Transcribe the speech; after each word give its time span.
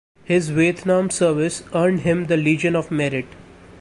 His 0.23 0.49
Vietnam 0.49 1.11
service 1.11 1.61
earned 1.75 1.99
him 1.99 2.25
the 2.25 2.35
Legion 2.35 2.75
of 2.75 2.89
Merit. 2.89 3.27